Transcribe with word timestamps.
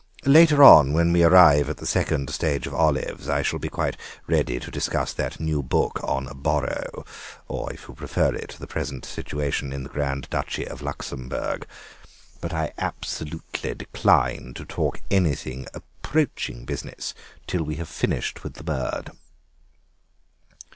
Later 0.25 0.63
on, 0.63 0.93
when 0.93 1.13
we 1.13 1.21
arrive 1.23 1.69
at 1.69 1.77
the 1.77 1.85
second 1.85 2.31
stage 2.31 2.65
of 2.65 2.73
olives, 2.73 3.29
I 3.29 3.43
shall 3.43 3.59
be 3.59 3.69
quite 3.69 3.97
ready 4.25 4.59
to 4.59 4.71
discuss 4.71 5.13
that 5.13 5.39
new 5.39 5.61
book 5.61 5.99
on 6.03 6.25
Borrow, 6.41 7.05
or, 7.47 7.71
if 7.71 7.87
you 7.87 7.93
prefer 7.93 8.33
it, 8.33 8.57
the 8.59 8.65
present 8.65 9.05
situation 9.05 9.71
in 9.71 9.83
the 9.83 9.89
Grand 9.89 10.27
Duchy 10.31 10.65
of 10.65 10.81
Luxemburg. 10.81 11.67
But 12.39 12.51
I 12.51 12.73
absolutely 12.79 13.75
decline 13.75 14.55
to 14.55 14.65
talk 14.65 15.01
anything 15.11 15.67
approaching 15.71 16.65
business 16.65 17.13
till 17.45 17.63
we 17.63 17.75
have 17.75 17.87
finished 17.87 18.43
with 18.43 18.55
the 18.55 18.63
bird." 18.63 19.11